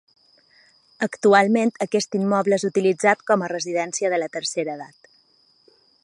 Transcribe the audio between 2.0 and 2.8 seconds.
immoble és